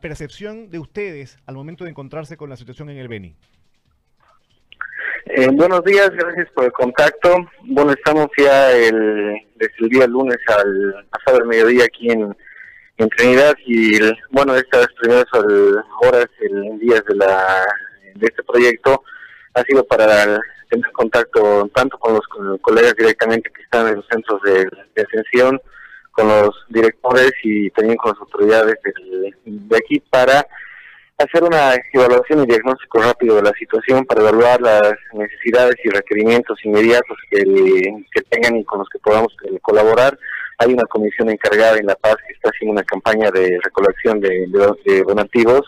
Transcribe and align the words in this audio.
percepción 0.00 0.70
de 0.70 0.78
ustedes 0.78 1.38
al 1.46 1.54
momento 1.54 1.84
de 1.84 1.90
encontrarse 1.90 2.36
con 2.36 2.50
la 2.50 2.56
situación 2.56 2.90
en 2.90 2.98
el 2.98 3.08
Beni? 3.08 3.36
Eh, 5.26 5.48
buenos 5.52 5.84
días, 5.84 6.10
gracias 6.10 6.48
por 6.54 6.64
el 6.64 6.72
contacto. 6.72 7.36
Bueno, 7.62 7.92
estamos 7.92 8.26
ya 8.36 8.72
el, 8.72 9.46
desde 9.54 9.74
el 9.78 9.88
día 9.88 10.06
lunes 10.06 10.38
al 10.48 11.06
pasado 11.10 11.38
el 11.38 11.46
mediodía 11.46 11.84
aquí 11.84 12.10
en, 12.10 12.36
Trinidad 13.16 13.54
y 13.64 13.98
bueno, 14.30 14.54
estas 14.54 14.86
primeras 15.00 15.24
horas, 16.02 16.26
el, 16.40 16.78
días 16.78 17.02
de, 17.08 17.14
la, 17.14 17.64
de 18.14 18.26
este 18.26 18.42
proyecto 18.42 19.02
ha 19.54 19.62
sido 19.62 19.82
para 19.84 20.38
tener 20.68 20.92
contacto 20.92 21.70
tanto 21.74 21.96
con 21.98 22.12
los, 22.12 22.60
colegas 22.60 22.94
directamente 22.96 23.50
que 23.50 23.62
están 23.62 23.88
en 23.88 23.96
los 23.96 24.06
centros 24.06 24.42
de, 24.42 24.66
de 24.94 25.02
atención, 25.02 25.58
con 26.12 26.28
los 26.28 26.50
directores 26.68 27.32
y 27.42 27.70
también 27.70 27.96
con 27.96 28.12
las 28.12 28.20
autoridades 28.20 28.76
de 29.44 29.76
aquí 29.76 30.00
para 30.00 30.46
hacer 31.24 31.42
una 31.44 31.74
evaluación 31.92 32.42
y 32.42 32.46
diagnóstico 32.46 33.02
rápido 33.02 33.36
de 33.36 33.42
la 33.42 33.52
situación 33.52 34.04
para 34.04 34.22
evaluar 34.22 34.60
las 34.60 34.94
necesidades 35.12 35.76
y 35.84 35.90
requerimientos 35.90 36.58
inmediatos 36.64 37.18
que, 37.30 37.42
que 38.12 38.22
tengan 38.22 38.56
y 38.56 38.64
con 38.64 38.78
los 38.80 38.88
que 38.88 38.98
podamos 38.98 39.34
eh, 39.44 39.58
colaborar. 39.60 40.18
Hay 40.58 40.72
una 40.72 40.84
comisión 40.84 41.30
encargada 41.30 41.78
en 41.78 41.86
La 41.86 41.94
Paz 41.94 42.16
que 42.26 42.34
está 42.34 42.50
haciendo 42.50 42.72
una 42.72 42.84
campaña 42.84 43.30
de 43.30 43.58
recolección 43.62 44.20
de, 44.20 44.46
donativos, 45.06 45.62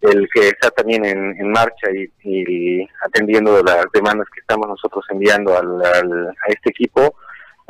el 0.00 0.28
que 0.32 0.48
está 0.48 0.70
también 0.70 1.04
en, 1.04 1.50
marcha 1.50 1.88
y, 2.24 2.88
atendiendo 3.04 3.62
las 3.62 3.86
demandas 3.92 4.26
que 4.34 4.40
estamos 4.40 4.68
nosotros 4.68 5.04
enviando 5.10 5.56
al, 5.56 5.80
a 5.82 6.48
este 6.48 6.70
equipo 6.70 7.14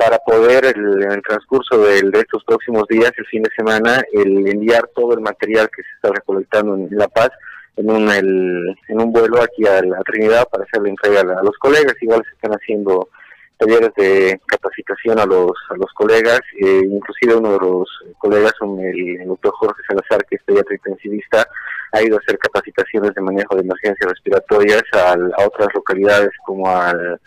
para 0.03 0.19
poder 0.19 0.65
en 0.65 1.11
el 1.11 1.21
transcurso 1.21 1.77
de, 1.77 1.99
estos 2.13 2.43
próximos 2.43 2.87
días, 2.89 3.11
el 3.17 3.25
fin 3.27 3.41
de 3.41 3.49
semana, 3.55 4.03
el 4.11 4.47
enviar 4.47 4.89
todo 4.93 5.13
el 5.13 5.21
material 5.21 5.69
que 5.73 5.81
se 5.81 5.89
está 5.95 6.09
recolectando 6.09 6.75
en 6.75 6.89
La 6.91 7.07
Paz 7.07 7.29
en 7.77 7.89
un, 7.89 8.11
en 8.11 9.01
un 9.01 9.11
vuelo 9.11 9.41
aquí 9.41 9.65
a 9.65 9.81
la 9.81 9.99
Trinidad 10.01 10.47
para 10.51 10.65
hacer 10.65 10.81
la 10.81 10.89
entrega 10.89 11.21
a, 11.21 11.43
los 11.43 11.57
colegas. 11.57 11.95
Igual 12.01 12.21
se 12.25 12.35
están 12.35 12.51
haciendo 12.51 13.09
talleres 13.57 13.91
de 13.95 14.41
capacitación 14.45 15.19
a 15.19 15.25
los 15.25 15.53
a 15.69 15.75
los 15.75 15.91
colegas, 15.93 16.41
eh, 16.59 16.81
inclusive 16.85 17.35
uno 17.35 17.53
de 17.53 17.59
los 17.59 17.89
colegas, 18.17 18.53
el, 18.61 19.25
doctor 19.25 19.53
Jorge 19.53 19.81
Salazar, 19.87 20.25
que 20.25 20.35
es 20.35 20.43
pediatra 20.43 20.75
intensivista, 20.75 21.47
ha 21.93 22.01
ido 22.01 22.17
a 22.17 22.19
hacer 22.19 22.37
capacitaciones 22.39 23.13
de 23.13 23.21
manejo 23.21 23.55
de 23.55 23.61
emergencias 23.61 24.09
respiratorias 24.09 24.83
a 24.93 25.45
otras 25.45 25.69
localidades 25.73 26.31
como 26.45 26.69
al 26.69 27.19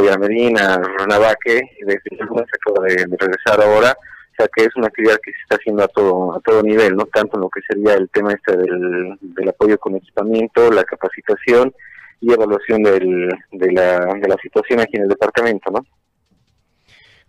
Villa 0.00 0.18
Medina, 0.18 0.80
Ranabaque, 0.98 1.60
desde 1.80 2.00
el 2.10 2.26
lunes 2.26 2.46
acaba 2.52 2.86
de, 2.86 3.06
regresar 3.18 3.60
ahora, 3.62 3.92
o 3.92 4.34
sea 4.36 4.48
que 4.54 4.64
es 4.64 4.76
una 4.76 4.88
actividad 4.88 5.18
que 5.22 5.32
se 5.32 5.38
está 5.42 5.56
haciendo 5.56 5.84
a 5.84 5.88
todo 5.88 6.36
a 6.36 6.40
todo 6.40 6.62
nivel, 6.62 6.94
no 6.96 7.06
tanto 7.06 7.36
en 7.36 7.42
lo 7.42 7.50
que 7.50 7.60
sería 7.68 7.94
el 7.94 8.08
tema 8.10 8.32
este 8.32 8.56
del, 8.56 9.16
del 9.20 9.48
apoyo 9.48 9.78
con 9.78 9.96
equipamiento, 9.96 10.70
la 10.70 10.84
capacitación 10.84 11.74
y 12.20 12.32
evaluación 12.32 12.82
del, 12.82 13.28
de, 13.52 13.72
la, 13.72 13.98
de 14.14 14.28
la 14.28 14.36
situación 14.42 14.80
aquí 14.80 14.96
en 14.96 15.04
el 15.04 15.08
departamento, 15.08 15.70
¿no? 15.70 15.80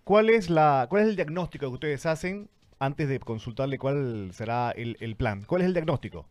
¿Cuál 0.04 0.30
es 0.30 0.48
la 0.48 0.86
cuál 0.88 1.02
es 1.02 1.08
el 1.08 1.16
diagnóstico 1.16 1.66
que 1.66 1.74
ustedes 1.74 2.06
hacen 2.06 2.48
antes 2.78 3.08
de 3.08 3.18
consultarle 3.18 3.78
cuál 3.78 4.30
será 4.32 4.70
el, 4.70 4.96
el 5.00 5.16
plan? 5.16 5.42
¿Cuál 5.46 5.62
es 5.62 5.66
el 5.66 5.74
diagnóstico? 5.74 6.26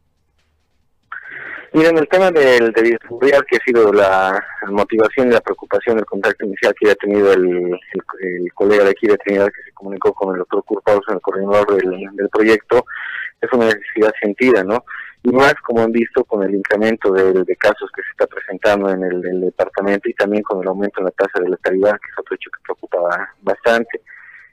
Miren, 1.74 1.98
el 1.98 2.08
tema 2.08 2.32
del 2.32 2.72
de 2.72 2.98
que 3.20 3.58
ha 3.58 3.64
sido 3.66 3.92
la 3.92 4.42
motivación 4.70 5.28
y 5.28 5.32
la 5.32 5.42
preocupación 5.42 5.98
del 5.98 6.06
contacto 6.06 6.46
inicial 6.46 6.74
que 6.80 6.92
ha 6.92 6.96
tenido 6.96 7.34
el, 7.34 7.78
colega 8.54 8.86
de 8.86 8.92
aquí 8.92 9.06
de 9.08 9.18
Trinidad 9.18 9.48
que 9.48 9.64
se 9.64 9.74
comunicó 9.74 10.14
con 10.14 10.34
el 10.34 10.40
doctor 10.40 10.64
Curpaus, 10.64 11.06
el 11.10 11.22
coordinador 11.22 11.76
del, 11.76 12.30
proyecto, 12.30 12.86
es 13.42 13.52
una 13.52 13.66
necesidad 13.66 14.14
sentida, 14.22 14.64
¿no? 14.64 14.86
Y 15.24 15.32
más, 15.32 15.54
como 15.56 15.84
han 15.84 15.92
visto, 15.92 16.24
con 16.24 16.44
el 16.44 16.56
incremento 16.56 17.12
de, 17.12 17.56
casos 17.58 17.90
que 17.94 18.02
se 18.02 18.10
está 18.12 18.28
presentando 18.28 18.90
en 18.90 19.04
el, 19.04 19.42
departamento 19.42 20.10
y 20.10 20.14
también 20.14 20.44
con 20.44 20.62
el 20.62 20.68
aumento 20.68 21.00
en 21.00 21.06
la 21.06 21.12
tasa 21.12 21.40
de 21.42 21.50
letalidad, 21.50 22.00
que 22.00 22.10
es 22.12 22.18
otro 22.18 22.36
hecho 22.36 22.50
que 22.50 22.64
preocupa 22.64 23.34
bastante. 23.42 24.02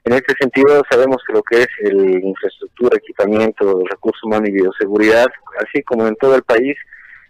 En 0.03 0.13
este 0.13 0.33
sentido, 0.39 0.83
sabemos 0.89 1.23
que 1.25 1.33
lo 1.33 1.41
que 1.41 1.61
es 1.61 1.67
el 1.79 2.23
infraestructura, 2.23 2.97
equipamiento, 2.97 3.81
recursos 3.89 4.23
humanos 4.23 4.49
y 4.49 4.51
bioseguridad, 4.51 5.27
así 5.65 5.81
como 5.81 6.07
en 6.07 6.15
todo 6.17 6.35
el 6.35 6.43
país, 6.43 6.77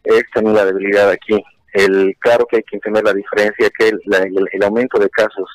es 0.06 0.24
también 0.34 0.56
la 0.56 0.66
debilidad 0.66 1.10
aquí. 1.10 1.44
El 1.74 2.16
Claro 2.20 2.46
que 2.46 2.58
hay 2.58 2.64
que 2.64 2.78
entender 2.78 3.04
la 3.04 3.14
diferencia, 3.14 3.70
que 3.78 3.90
el, 3.90 4.64
aumento 4.64 4.98
de 5.00 5.10
casos, 5.10 5.50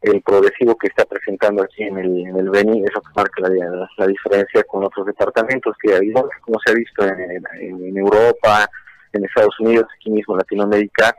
el 0.00 0.20
progresivo 0.22 0.76
que 0.76 0.88
está 0.88 1.04
presentando 1.04 1.62
aquí 1.62 1.84
en 1.84 1.98
el, 1.98 2.26
en 2.26 2.36
el 2.36 2.50
Beni, 2.50 2.82
es 2.82 2.92
lo 2.94 3.00
que 3.00 3.12
marca 3.14 3.42
la, 3.42 3.88
la 3.96 4.06
diferencia 4.06 4.64
con 4.64 4.84
otros 4.84 5.06
departamentos, 5.06 5.76
que 5.80 5.96
igual 6.04 6.26
como 6.40 6.58
se 6.64 6.72
ha 6.72 6.74
visto 6.74 7.04
en, 7.04 7.44
en, 7.60 7.96
Europa, 7.96 8.68
en 9.12 9.24
Estados 9.24 9.58
Unidos, 9.60 9.86
aquí 9.94 10.10
mismo 10.10 10.34
en 10.34 10.38
Latinoamérica, 10.38 11.14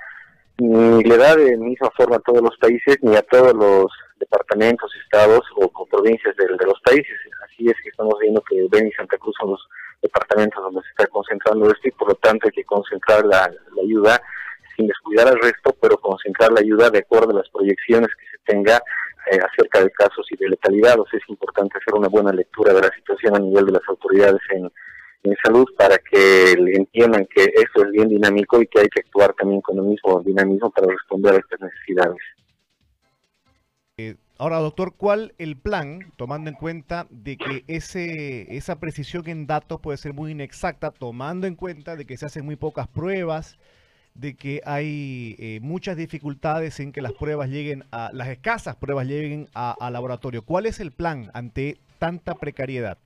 ni 0.57 1.03
le 1.03 1.17
da 1.17 1.35
de 1.35 1.57
misma 1.57 1.89
forma 1.95 2.17
a 2.17 2.19
todos 2.19 2.41
los 2.41 2.57
países 2.57 2.97
ni 3.01 3.15
a 3.15 3.21
todos 3.23 3.53
los 3.53 3.91
departamentos, 4.19 4.91
estados 5.03 5.41
o, 5.55 5.85
provincias 5.85 6.35
de, 6.35 6.45
de, 6.45 6.65
los 6.65 6.79
países. 6.81 7.15
Así 7.45 7.67
es 7.67 7.75
que 7.81 7.89
estamos 7.89 8.15
viendo 8.19 8.41
que 8.41 8.67
Beni 8.69 8.89
y 8.89 8.93
Santa 8.93 9.17
Cruz 9.17 9.35
son 9.39 9.51
los 9.51 9.61
departamentos 10.03 10.61
donde 10.61 10.81
se 10.81 10.89
está 10.89 11.07
concentrando 11.07 11.67
esto 11.71 11.87
y 11.87 11.91
por 11.91 12.09
lo 12.09 12.15
tanto 12.15 12.47
hay 12.47 12.51
que 12.51 12.65
concentrar 12.65 13.25
la, 13.25 13.49
ayuda 13.81 14.21
sin 14.75 14.87
descuidar 14.87 15.27
al 15.27 15.39
resto, 15.39 15.75
pero 15.81 15.97
concentrar 15.97 16.51
la 16.51 16.59
ayuda 16.59 16.89
de 16.89 16.99
acuerdo 16.99 17.31
a 17.31 17.39
las 17.39 17.49
proyecciones 17.49 18.09
que 18.09 18.25
se 18.25 18.43
tenga 18.45 18.77
eh, 19.31 19.39
acerca 19.39 19.83
de 19.83 19.91
casos 19.91 20.25
y 20.31 20.37
de 20.37 20.49
letalidad. 20.49 20.99
O 20.99 21.05
sea, 21.07 21.19
es 21.19 21.29
importante 21.29 21.77
hacer 21.77 21.93
una 21.93 22.09
buena 22.09 22.31
lectura 22.31 22.73
de 22.73 22.81
la 22.81 22.91
situación 22.95 23.35
a 23.35 23.39
nivel 23.39 23.65
de 23.65 23.71
las 23.73 23.87
autoridades 23.87 24.41
en, 24.51 24.69
salud 25.41 25.65
para 25.77 25.97
que 25.97 26.51
entiendan 26.51 27.25
que 27.33 27.43
esto 27.43 27.85
es 27.85 27.91
bien 27.91 28.09
dinámico 28.09 28.61
y 28.61 28.67
que 28.67 28.81
hay 28.81 28.89
que 28.89 28.99
actuar 28.99 29.33
también 29.33 29.61
con 29.61 29.77
el 29.77 29.83
mismo 29.83 30.21
dinamismo 30.21 30.69
para 30.69 30.87
responder 30.87 31.35
a 31.35 31.37
estas 31.37 31.61
necesidades. 31.61 32.17
Ahora, 34.39 34.57
doctor, 34.57 34.95
¿cuál 34.97 35.33
el 35.37 35.55
plan, 35.57 36.11
tomando 36.17 36.49
en 36.49 36.55
cuenta 36.55 37.05
de 37.11 37.37
que 37.37 37.63
ese, 37.67 38.55
esa 38.55 38.79
precisión 38.79 39.27
en 39.29 39.45
datos 39.45 39.79
puede 39.79 39.97
ser 39.97 40.13
muy 40.13 40.31
inexacta, 40.31 40.91
tomando 40.91 41.45
en 41.45 41.55
cuenta 41.55 41.95
de 41.95 42.05
que 42.05 42.17
se 42.17 42.25
hacen 42.25 42.43
muy 42.43 42.55
pocas 42.55 42.87
pruebas, 42.87 43.59
de 44.15 44.35
que 44.35 44.61
hay 44.65 45.35
eh, 45.37 45.59
muchas 45.61 45.97
dificultades 45.97 46.79
en 46.79 46.91
que 46.91 47.01
las 47.01 47.13
pruebas 47.13 47.49
lleguen 47.49 47.85
a, 47.91 48.09
las 48.11 48.27
escasas 48.27 48.75
pruebas 48.75 49.07
lleguen 49.07 49.49
al 49.53 49.93
laboratorio? 49.93 50.43
¿Cuál 50.43 50.65
es 50.65 50.79
el 50.79 50.91
plan 50.91 51.29
ante 51.33 51.77
tanta 51.99 52.33
precariedad? 52.33 52.97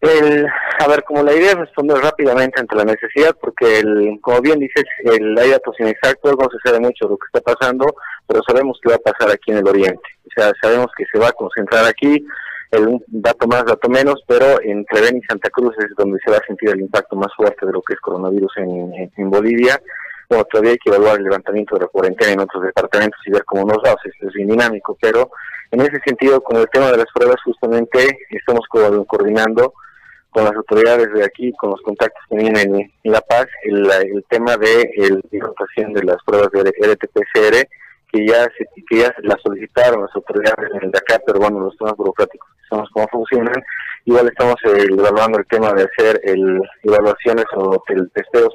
El, 0.00 0.46
a 0.78 0.88
ver, 0.88 1.04
como 1.04 1.22
la 1.22 1.34
idea 1.34 1.52
es 1.52 1.58
responder 1.58 1.98
rápidamente 1.98 2.60
ante 2.60 2.76
la 2.76 2.84
necesidad, 2.84 3.36
porque, 3.40 3.80
el, 3.80 4.18
como 4.20 4.40
bien 4.40 4.58
dices, 4.58 4.84
el, 5.04 5.38
hay 5.38 5.50
datos 5.50 5.74
inexactos, 5.78 6.36
no 6.38 6.48
se 6.50 6.58
sabe 6.64 6.80
mucho 6.80 7.08
lo 7.08 7.16
que 7.16 7.26
está 7.32 7.40
pasando, 7.40 7.86
pero 8.26 8.40
sabemos 8.46 8.78
que 8.82 8.90
va 8.90 8.96
a 8.96 9.12
pasar 9.12 9.30
aquí 9.30 9.50
en 9.50 9.58
el 9.58 9.68
Oriente. 9.68 10.08
O 10.26 10.30
sea, 10.34 10.52
sabemos 10.60 10.88
que 10.96 11.04
se 11.12 11.18
va 11.18 11.28
a 11.28 11.32
concentrar 11.32 11.84
aquí, 11.84 12.24
el, 12.70 12.98
dato 13.06 13.46
más, 13.46 13.64
dato 13.64 13.88
menos, 13.88 14.22
pero 14.26 14.60
entre 14.62 15.00
Ben 15.00 15.16
y 15.16 15.22
Santa 15.22 15.50
Cruz 15.50 15.74
es 15.78 15.94
donde 15.96 16.18
se 16.24 16.30
va 16.30 16.38
a 16.38 16.46
sentir 16.46 16.70
el 16.70 16.80
impacto 16.80 17.14
más 17.16 17.32
fuerte 17.36 17.66
de 17.66 17.72
lo 17.72 17.82
que 17.82 17.94
es 17.94 18.00
coronavirus 18.00 18.52
en, 18.56 19.12
en, 19.16 19.30
Bolivia. 19.30 19.80
Bueno, 20.28 20.44
todavía 20.44 20.72
hay 20.72 20.78
que 20.78 20.90
evaluar 20.90 21.18
el 21.18 21.24
levantamiento 21.24 21.76
de 21.76 21.82
la 21.82 21.88
cuarentena 21.88 22.32
en 22.32 22.40
otros 22.40 22.64
departamentos 22.64 23.20
y 23.26 23.30
ver 23.30 23.44
cómo 23.44 23.64
nos 23.64 23.78
va, 23.78 23.94
esto 24.04 24.28
es 24.28 24.32
bien 24.32 24.48
dinámico, 24.48 24.96
pero 25.00 25.30
en 25.70 25.80
ese 25.80 26.00
sentido, 26.04 26.40
con 26.40 26.56
el 26.56 26.68
tema 26.70 26.90
de 26.90 26.98
las 26.98 27.06
pruebas, 27.12 27.36
justamente 27.44 28.18
estamos 28.30 28.66
coordinando 28.68 29.74
con 30.34 30.44
las 30.44 30.54
autoridades 30.56 31.12
de 31.14 31.24
aquí, 31.24 31.52
con 31.52 31.70
los 31.70 31.80
contactos 31.82 32.20
que 32.28 32.36
vienen 32.36 32.74
en, 32.74 33.12
La 33.12 33.20
Paz, 33.20 33.46
el, 33.62 34.24
tema 34.28 34.56
de 34.56 34.90
la 35.30 35.46
rotación 35.46 35.92
de 35.92 36.02
las 36.02 36.16
pruebas 36.26 36.50
de 36.50 36.72
RT-PCR, 36.72 37.68
que 38.12 38.26
ya 38.26 38.42
se, 38.58 38.66
que 38.88 38.98
ya 38.98 39.14
la 39.22 39.36
solicitaron 39.44 40.02
las 40.02 40.14
autoridades 40.14 40.70
de 40.72 40.98
acá, 40.98 41.22
pero 41.24 41.38
bueno, 41.38 41.60
los 41.60 41.76
temas 41.76 41.94
burocráticos 41.96 42.48
sabemos 42.68 42.90
cómo 42.92 43.06
funcionan. 43.12 43.62
Igual 44.06 44.26
estamos 44.26 44.56
eh, 44.64 44.86
evaluando 44.90 45.38
el 45.38 45.46
tema 45.46 45.72
de 45.72 45.84
hacer 45.84 46.20
el, 46.24 46.60
evaluaciones 46.82 47.46
o 47.54 47.80
el 47.88 48.10
testeos 48.10 48.52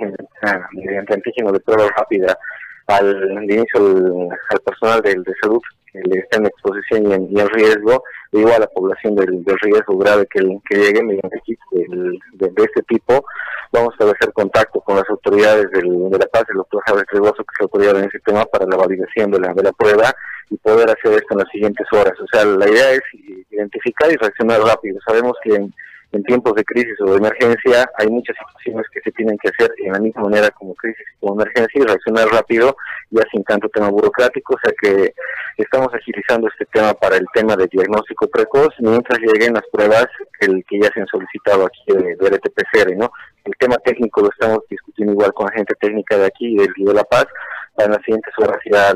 mediante 0.74 1.14
antígeno 1.14 1.54
de 1.54 1.62
prueba 1.62 1.90
rápida 1.96 2.38
al, 2.88 3.44
inicio 3.44 4.20
al 4.50 4.60
personal 4.66 5.02
del, 5.02 5.24
de 5.24 5.34
salud 5.42 5.62
que 5.92 6.20
está 6.20 6.38
en 6.38 6.46
exposición 6.46 7.08
y 7.32 7.40
en, 7.40 7.50
riesgo, 7.50 8.04
igual 8.32 8.56
a 8.56 8.60
la 8.60 8.68
población 8.68 9.16
del, 9.16 9.44
riesgo 9.62 9.98
grave 9.98 10.28
que, 10.32 10.40
que 10.70 10.78
llegue 10.78 11.04
mediante 11.04 11.38
equipos 11.38 11.68
de, 11.72 12.64
este 12.64 12.82
tipo, 12.84 13.26
vamos 13.72 13.94
a 14.00 14.04
hacer 14.04 14.32
contacto 14.34 14.80
con 14.82 14.98
las 14.98 15.10
autoridades 15.10 15.70
del, 15.72 16.10
de 16.10 16.18
La 16.18 16.28
Paz, 16.28 16.44
el 16.50 16.58
doctor 16.58 16.82
Javier 16.86 17.06
Tregoso, 17.10 17.44
que 17.44 17.54
es 17.58 17.62
autoridad 17.62 17.98
en 17.98 18.06
ese 18.06 18.20
tema, 18.20 18.46
para 18.46 18.66
la 18.66 18.78
validación 18.78 19.32
de 19.32 19.40
la, 19.40 19.54
de 19.54 19.64
la 19.64 19.72
prueba 19.72 20.14
y 20.50 20.58
poder 20.58 20.90
hacer 20.90 21.14
esto 21.14 21.28
en 21.32 21.40
las 21.40 21.50
siguientes 21.50 21.88
horas. 21.92 22.14
O 22.20 22.26
sea, 22.32 22.46
la 22.46 22.70
idea 22.70 22.92
es 22.92 23.02
identificar 23.52 24.12
y 24.12 24.16
reaccionar 24.16 24.62
rápido. 24.62 25.00
Sabemos 25.06 25.34
que 25.44 25.56
en, 25.56 25.74
en 26.12 26.24
tiempos 26.24 26.54
de 26.56 26.64
crisis 26.64 26.96
o 27.02 27.12
de 27.12 27.18
emergencia 27.18 27.90
hay 27.98 28.08
muchas 28.08 28.36
situaciones 28.38 28.86
que 28.92 29.02
se 29.02 29.12
tienen 29.12 29.38
que 29.38 29.50
hacer 29.50 29.72
en 29.78 29.94
la 29.94 30.00
misma 30.00 30.24
manera 30.24 30.50
como 30.52 30.74
crisis 30.76 31.06
o 31.20 31.34
emergencia 31.34 31.82
y 31.82 31.86
reaccionar 31.86 32.28
rápido 32.30 32.76
ya 33.12 33.24
sin 33.32 33.44
tanto 33.44 33.70
tema 33.70 33.90
burocrático, 33.90 34.56
o 34.56 34.60
sea 34.64 34.74
que 34.82 35.14
estamos 35.64 35.94
agilizando 35.94 36.48
este 36.48 36.66
tema 36.66 36.94
para 36.94 37.18
el 37.18 37.26
tema 37.34 37.56
de 37.56 37.68
diagnóstico 37.68 38.28
precoz 38.28 38.70
mientras 38.80 39.20
lleguen 39.20 39.54
las 39.54 39.64
pruebas 39.72 40.08
que, 40.40 40.48
que 40.68 40.80
ya 40.80 40.90
se 40.94 41.02
han 41.02 41.08
solicitado 41.08 41.66
aquí 41.66 41.82
de, 41.88 42.16
de 42.16 42.96
¿no? 42.96 43.12
El 43.46 43.54
tema 43.58 43.78
técnico 43.78 44.22
lo 44.22 44.30
estamos 44.30 44.60
discutiendo 44.70 45.14
igual 45.14 45.34
con 45.34 45.48
la 45.48 45.54
gente 45.54 45.76
técnica 45.80 46.18
de 46.18 46.26
aquí 46.26 46.56
del 46.56 46.70
de 46.78 46.94
La 46.94 47.04
Paz 47.04 47.26
para 47.76 47.88
en 47.88 47.92
las 47.92 48.04
siguientes 48.04 48.34
horas 48.38 48.60
ya 48.72 48.94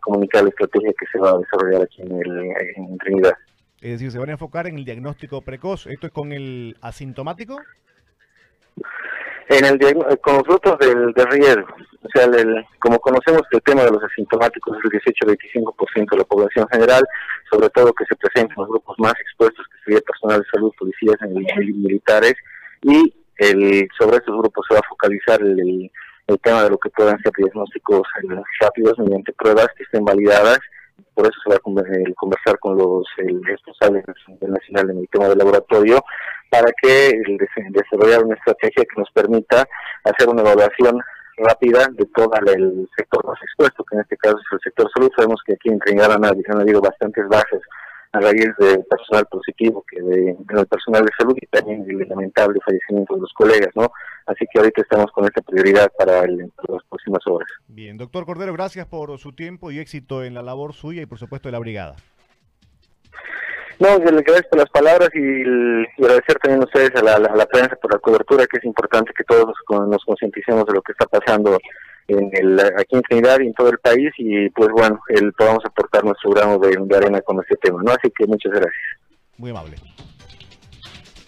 comunicar 0.00 0.42
la 0.42 0.50
estrategia 0.50 0.92
que 0.98 1.06
se 1.10 1.18
va 1.18 1.30
a 1.30 1.38
desarrollar 1.38 1.82
aquí 1.82 2.02
en, 2.02 2.12
el, 2.12 2.52
en 2.76 2.98
Trinidad. 2.98 3.34
Es 3.80 3.92
decir, 3.92 4.12
se 4.12 4.18
van 4.18 4.28
a 4.28 4.32
enfocar 4.32 4.68
en 4.68 4.78
el 4.78 4.84
diagnóstico 4.84 5.42
precoz. 5.42 5.88
¿Esto 5.88 6.06
es 6.06 6.12
con 6.12 6.32
el 6.32 6.76
asintomático? 6.80 7.58
En 9.48 9.64
el 9.64 9.78
con 10.20 10.34
los 10.36 10.44
grupos 10.44 10.78
del, 10.78 11.12
de 11.12 11.24
riesgo. 11.26 11.66
O 12.04 12.08
sea, 12.12 12.26
como 12.80 12.98
conocemos 12.98 13.42
que 13.50 13.58
el 13.58 13.62
tema 13.62 13.84
de 13.84 13.90
los 13.90 14.02
asintomáticos 14.02 14.76
es 14.76 14.84
el 14.84 15.14
18-25% 15.14 16.10
de 16.10 16.16
la 16.16 16.24
población 16.24 16.66
general, 16.72 17.02
sobre 17.50 17.70
todo 17.70 17.92
que 17.92 18.04
se 18.06 18.16
presentan 18.16 18.56
los 18.58 18.68
grupos 18.68 18.96
más 18.98 19.14
expuestos, 19.20 19.64
que 19.68 19.84
sería 19.84 20.00
personal 20.00 20.40
de 20.40 20.46
salud, 20.52 20.72
policías 20.76 21.16
y 21.22 21.72
militares, 21.72 22.34
y 22.82 23.14
el, 23.36 23.88
sobre 23.96 24.16
estos 24.16 24.36
grupos 24.36 24.66
se 24.68 24.74
va 24.74 24.80
a 24.80 24.88
focalizar 24.88 25.40
el, 25.42 25.90
el 26.26 26.40
tema 26.40 26.64
de 26.64 26.70
lo 26.70 26.78
que 26.78 26.90
puedan 26.90 27.18
ser 27.22 27.32
diagnósticos 27.36 28.02
rápidos 28.60 28.98
mediante 28.98 29.32
pruebas 29.32 29.68
que 29.76 29.84
estén 29.84 30.04
validadas 30.04 30.58
por 31.14 31.26
eso 31.26 31.34
se 31.44 31.50
va 31.50 31.56
a 31.56 32.14
conversar 32.14 32.58
con 32.58 32.76
los 32.76 33.04
responsables 33.42 34.04
nacional 34.40 34.90
en 34.90 34.98
el 34.98 35.08
tema 35.08 35.28
del 35.28 35.38
laboratorio 35.38 36.02
para 36.52 36.70
que 36.82 37.18
desarrollar 37.70 38.24
una 38.24 38.34
estrategia 38.34 38.84
que 38.84 39.00
nos 39.00 39.10
permita 39.12 39.66
hacer 40.04 40.28
una 40.28 40.42
evaluación 40.42 41.00
rápida 41.38 41.88
de 41.92 42.04
todo 42.14 42.30
el 42.54 42.86
sector 42.94 43.26
más 43.26 43.38
expuesto, 43.42 43.82
que 43.84 43.96
en 43.96 44.02
este 44.02 44.18
caso 44.18 44.36
es 44.36 44.52
el 44.52 44.60
sector 44.60 44.90
salud. 44.92 45.10
Sabemos 45.16 45.40
que 45.46 45.54
aquí 45.54 45.70
en 45.70 45.78
Trinidad 45.78 46.12
han, 46.12 46.60
habido 46.60 46.82
bastantes 46.82 47.26
bajas 47.26 47.60
a 48.12 48.20
raíz 48.20 48.50
de 48.58 48.84
personal 48.84 49.24
positivo, 49.30 49.82
que 49.90 50.02
de, 50.02 50.30
el 50.32 50.66
personal 50.66 51.06
de 51.06 51.12
salud 51.16 51.34
y 51.40 51.46
también 51.46 51.86
el 51.88 52.06
lamentable 52.06 52.60
fallecimiento 52.62 53.14
de 53.14 53.20
los 53.22 53.32
colegas, 53.32 53.70
¿no? 53.74 53.90
Así 54.26 54.44
que 54.52 54.58
ahorita 54.58 54.82
estamos 54.82 55.10
con 55.12 55.24
esta 55.24 55.40
prioridad 55.40 55.90
para, 55.96 56.26
las 56.26 56.82
próximas 56.90 57.26
horas. 57.26 57.48
Bien, 57.66 57.96
doctor 57.96 58.26
Cordero, 58.26 58.52
gracias 58.52 58.86
por 58.86 59.18
su 59.18 59.32
tiempo 59.32 59.70
y 59.70 59.78
éxito 59.78 60.22
en 60.22 60.34
la 60.34 60.42
labor 60.42 60.74
suya 60.74 61.00
y 61.00 61.06
por 61.06 61.16
supuesto 61.16 61.48
de 61.48 61.52
la 61.52 61.60
brigada. 61.60 61.96
No, 63.78 63.88
agradezco 63.88 64.50
por 64.50 64.58
las 64.60 64.70
palabras 64.70 65.10
y, 65.14 65.42
agradecer 66.02 66.38
también 66.42 66.62
a 66.62 66.64
ustedes, 66.64 66.94
a 66.94 67.02
la, 67.02 67.46
prensa, 67.46 67.76
por 67.76 67.92
la 67.92 67.98
cobertura, 67.98 68.46
que 68.46 68.58
es 68.58 68.64
importante 68.64 69.12
que 69.16 69.24
todos 69.24 69.46
nos 69.68 70.04
concienticemos 70.04 70.66
de 70.66 70.74
lo 70.74 70.82
que 70.82 70.92
está 70.92 71.06
pasando 71.06 71.58
en 72.08 72.30
el, 72.32 72.60
aquí 72.60 72.96
en 72.96 73.02
Trinidad 73.02 73.40
y 73.40 73.46
en 73.46 73.54
todo 73.54 73.70
el 73.70 73.78
país 73.78 74.10
y 74.18 74.48
pues 74.50 74.68
bueno, 74.70 75.00
el, 75.08 75.32
podamos 75.32 75.64
aportar 75.64 76.04
nuestro 76.04 76.30
grano 76.30 76.58
de, 76.58 76.96
arena 76.96 77.20
con 77.20 77.40
este 77.40 77.56
tema, 77.56 77.82
¿no? 77.82 77.92
Así 77.92 78.10
que 78.16 78.26
muchas 78.26 78.52
gracias. 78.52 78.82
Muy 79.38 79.50
amable. 79.50 79.76